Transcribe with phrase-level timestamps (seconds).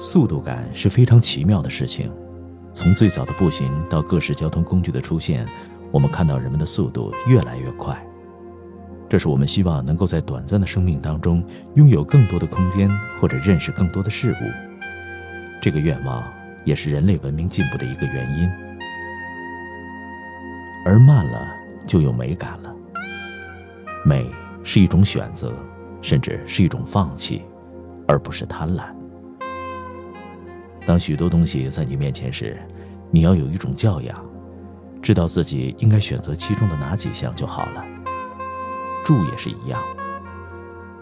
[0.00, 2.08] 速度感是非常奇妙的事情。
[2.72, 5.44] 从最早的步行到各式交通工具的出现，
[5.90, 8.00] 我们看到人们的速度越来越快。
[9.08, 12.88] 这是我们希望能够在短暂的生命当中拥有更多的空间，
[13.20, 14.78] 或者认识更多的事物。
[15.60, 16.22] 这个愿望
[16.64, 18.48] 也是人类文明进步的一个原因。
[20.84, 21.44] 而慢了，
[21.88, 22.72] 就有美感了。
[24.06, 24.30] 美
[24.62, 25.52] 是一种选择，
[26.00, 27.42] 甚至是一种放弃，
[28.06, 28.84] 而不是贪婪。
[30.88, 32.56] 当许多东西在你面前时，
[33.10, 34.24] 你要有一种教养，
[35.02, 37.84] 知道自己应该选择其中的哪几项就好了。
[39.04, 39.78] 住也是一样，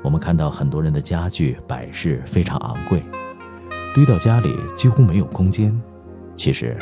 [0.03, 3.01] 我们看到很多人的家具摆饰非常昂贵，
[3.95, 5.73] 堆到家里几乎没有空间。
[6.35, 6.77] 其实，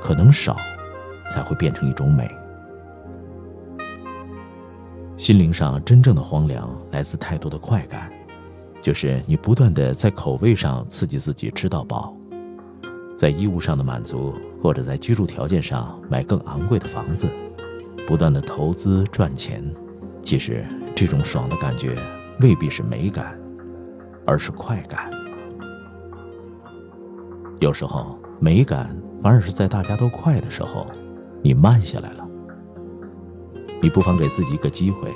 [0.00, 0.56] 可能少，
[1.30, 2.26] 才会变成一种美。
[5.18, 8.10] 心灵上真正的荒凉来自太多的快感，
[8.80, 12.15] 就是你不断的在口味上刺激自己吃到饱。
[13.16, 17.26] 在衣物上的满足，或者在居住条件上买更昂贵的房子，
[18.06, 19.64] 不断的投资赚钱，
[20.22, 21.94] 其实这种爽的感觉
[22.42, 23.36] 未必是美感，
[24.26, 25.10] 而是快感。
[27.58, 30.86] 有时候美感反而是在大家都快的时候，
[31.42, 32.28] 你慢下来了。
[33.80, 35.10] 你不妨给自己一个机会，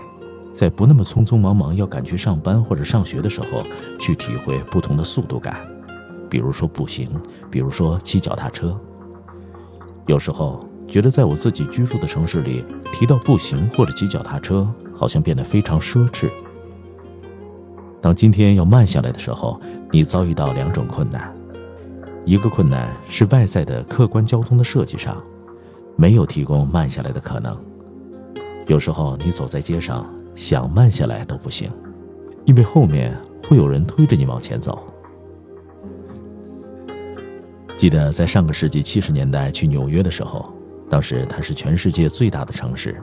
[0.54, 3.62] 在不那么匆匆忙忙要赶去上班或者上学的时候，
[3.98, 5.54] 去体会不同的速度感。
[6.30, 7.10] 比如说步行，
[7.50, 8.78] 比如说骑脚踏车。
[10.06, 10.58] 有时候
[10.88, 16.30] 觉得在我自己居住的城市里，提到步行或者骑脚踏车，好像变得非常奢侈。
[18.00, 19.60] 当今天要慢下来的时候，
[19.90, 21.30] 你遭遇到两种困难：
[22.24, 25.22] 一个困难是外在的客观交通的设计上，
[25.96, 27.56] 没有提供慢下来的可能。
[28.66, 31.70] 有时候你走在街上，想慢下来都不行，
[32.46, 33.16] 因为后面
[33.48, 34.82] 会有人推着你往前走。
[37.80, 40.52] 记得在上个世纪七十年代去纽约的时候，
[40.90, 43.02] 当时它是全世界最大的城市。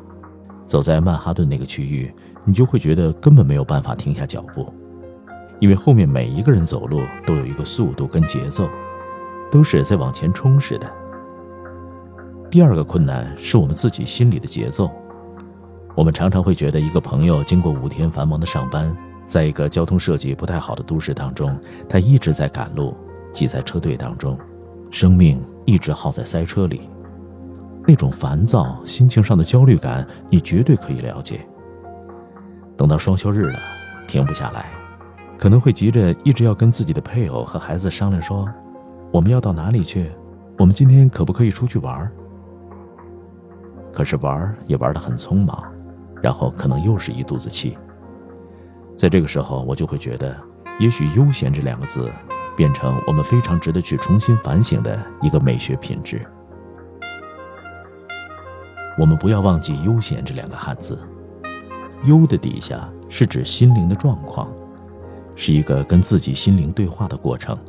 [0.68, 2.14] 走在曼哈顿那个区域，
[2.46, 4.72] 你就会觉得根本没有办法停下脚步，
[5.60, 8.70] 因为后面每一个人走路都有一个速度跟节奏，
[9.50, 10.88] 都是在往前冲似的。
[12.48, 14.92] 第二个困难是我们自己心里的节奏。
[15.96, 18.96] 我们常常会觉得，一个朋友经过五天繁忙的上班，
[19.26, 21.60] 在一个交通设计不太好的都市当中，
[21.90, 22.96] 他一直在赶路，
[23.32, 24.38] 挤在车队当中。
[25.00, 26.90] 生命一直耗在塞车里，
[27.88, 31.48] 那种烦躁、心情上的焦虑感，你绝对可以了解。
[32.76, 33.60] 等到双休日了，
[34.08, 34.72] 停不下来，
[35.38, 38.50] 可能会急着一直要跟自己的配偶和孩子商量说
[39.14, 40.10] ：“我们要到哪里去？
[40.58, 42.12] 我们今天可不可以出去玩？”
[43.94, 45.64] 可是玩也玩得很匆忙，
[46.24, 47.78] 然后可能又是一肚子气。
[48.96, 50.36] 在这个时候，我就会觉得，
[50.80, 52.12] 也许“悠闲”这两个字。
[52.58, 56.26] 变成我们非常值得去重新反省的一个美学品质。
[58.98, 61.00] 我们不要忘记“悠闲”这两个汉字
[62.04, 64.52] ，“悠”的底下是指心灵的状况，
[65.36, 67.56] 是一个跟自己心灵对话的过程。《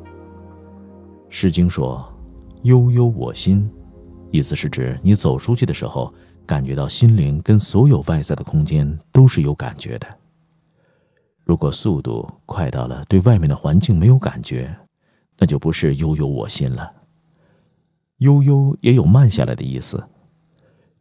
[1.29, 2.11] 诗经》说
[2.65, 3.71] ：“悠悠我心”，
[4.33, 6.11] 意思是指你走出去的时候，
[6.47, 10.07] 感觉到心灵跟所有外在的空间都是有感觉的。
[11.49, 14.79] 如果速度快到了对外面的环境没有感觉，
[15.39, 16.93] 那就不是悠悠我心了。
[18.19, 20.07] 悠悠也有慢下来的意思，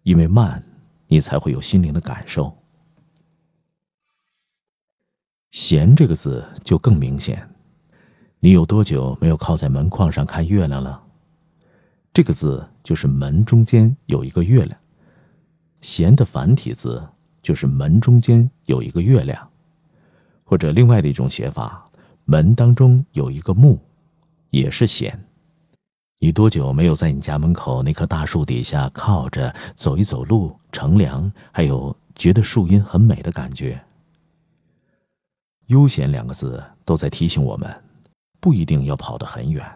[0.04, 0.64] 因为慢，
[1.08, 2.58] 你才会有心灵的感受。
[5.52, 7.46] 闲这个字就更明显，
[8.40, 11.04] 你有多久没有靠在门框上看月亮了？
[12.14, 14.80] 这个字就是门中间有一个月亮，
[15.82, 17.06] 闲的繁体字
[17.42, 19.52] 就是门中间有一个月亮。
[20.50, 21.84] 或者另外的一种写法，
[22.24, 23.78] 门当中有一个木，
[24.50, 25.22] 也是闲。
[26.20, 33.78] 你多久没有在你家门口那棵大树底下靠着走一走路乘凉，还有觉得树荫很美的感觉？
[35.66, 37.70] 悠闲两个字都在提醒我们，
[38.40, 39.70] 不一定要跑得很远，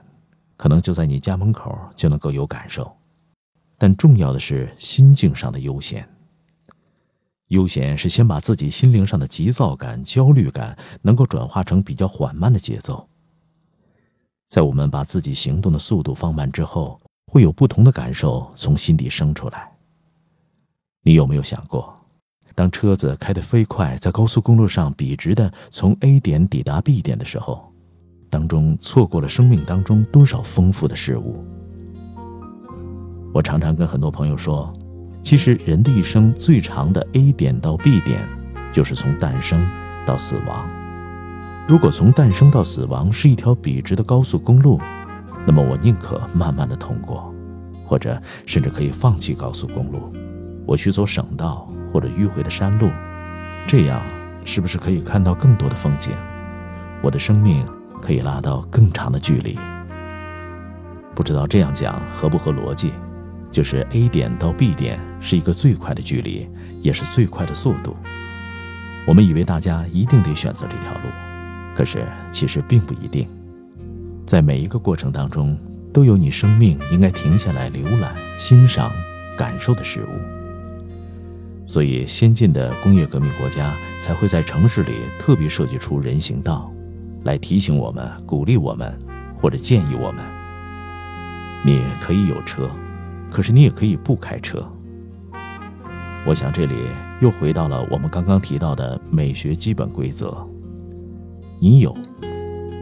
[0.56, 2.90] 可能就在你家门口就能够有感受。
[3.78, 6.08] 但重要的是心境上的悠闲。
[7.52, 13.06] 悠闲是先把自己心灵上的急躁感、焦虑感能够转化成比较缓慢的节奏。
[14.48, 19.70] 在我们把自己行动的速度放慢之后，会有不同的感受从心底生出来。
[21.04, 21.94] 你有没有想过，
[22.56, 27.70] 当车子开得飞快，在高速公路上笔直的从 A 点抵达 B 点的时候，
[28.30, 31.44] 当中错过了生命当中多少丰富的事物？
[33.34, 34.72] 我常常跟很多朋友说，
[35.24, 38.28] 其实人的一生最长的 A 点到 B 点，
[38.72, 39.66] 就是从诞生
[40.06, 40.70] 到死亡。
[41.68, 44.82] 如果从诞生到死亡是一条笔直的高速公路，
[45.46, 47.34] 那么我宁可慢慢的通过，
[47.86, 50.12] 或者甚至可以放弃高速公路，
[50.66, 52.90] 我去走省道或者迂回的山路，
[53.68, 54.02] 这样
[54.44, 56.12] 是不是可以看到更多的风景？
[57.02, 57.66] 我的生命
[58.02, 59.58] 可以拉到更长的距离。
[61.14, 62.92] 不知道这样讲合不合逻辑？
[63.52, 66.48] 就是 A 点到 B 点是一个最快的距离，
[66.82, 67.96] 也是最快的速度。
[69.06, 71.10] 我们以为大家一定得选择这条路。
[71.76, 73.28] 可是，其实并不一定，
[74.26, 75.58] 在每一个过程当中，
[75.94, 78.92] 都有你生命应该停下来浏览、欣赏、
[79.38, 81.66] 感受的事物。
[81.66, 86.72] 所以，先进的工业革命国家才会在城市里特别设计出人行道，
[87.24, 88.94] 来提醒我们、鼓励我们，
[89.38, 90.24] 或者建议我们：
[91.66, 92.70] 你可以有车，
[93.32, 94.64] 可是你也可以不开车。
[96.28, 96.76] 我想，这里
[97.22, 100.38] 又回到了我们刚刚提到的美学基本规则。
[101.60, 101.96] 你有，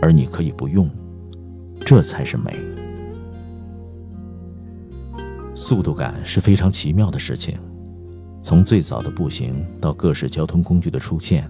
[0.01, 0.89] 而你可以不用，
[1.85, 2.53] 这才是美。
[5.53, 7.57] 速度感是非常奇妙的事情。
[8.41, 11.49] 从最早的步行到各式交通工具的出现，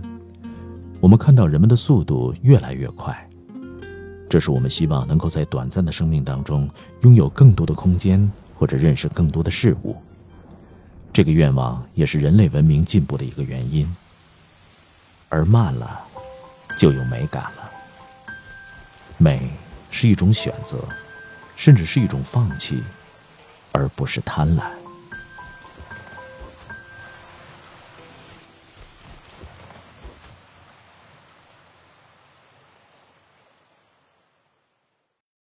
[1.00, 3.16] 我们看到人们的速度越来越快。
[4.28, 6.70] 这是我们希望能够在短暂的生命当中
[7.02, 9.96] 拥有更多的空间，或者认识更多的事物。
[11.12, 13.92] 这个愿望也是人类文明进步的一个原因。
[15.30, 16.06] 而慢了。
[16.78, 17.70] 就有美感了。
[19.18, 19.50] 美
[19.92, 20.80] 是一种选择，
[21.58, 22.82] 甚至是一种放弃，
[23.74, 24.64] 而不是贪婪。